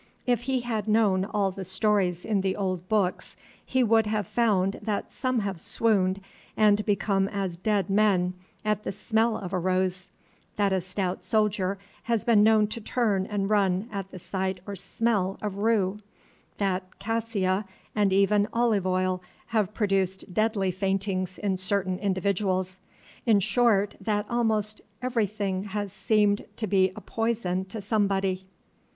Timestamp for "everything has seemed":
25.03-26.43